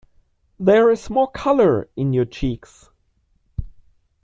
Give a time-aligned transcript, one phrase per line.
[0.59, 2.89] There is more colour in your cheeks.